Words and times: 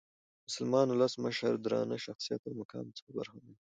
مسلمان 0.47 0.85
اولس 0.89 1.13
مشر 1.25 1.51
د 1.57 1.61
درانه 1.65 1.97
شخصیت 2.05 2.41
او 2.47 2.53
مقام 2.61 2.85
څخه 2.97 3.09
برخمن 3.17 3.45
يي. 3.53 3.57